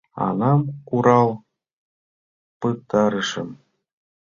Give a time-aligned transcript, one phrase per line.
[0.25, 1.29] Аҥам курал
[2.59, 3.49] пытарышым.